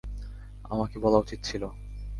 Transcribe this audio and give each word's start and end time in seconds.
আমাকে 0.65 0.95
বলা 0.99 1.17
উচিত 1.17 1.39
ছিলো! 1.43 1.67